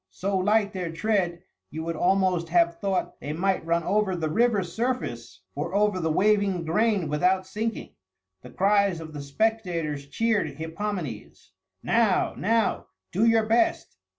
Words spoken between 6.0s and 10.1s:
waving grain without sinking. The cries of the spectators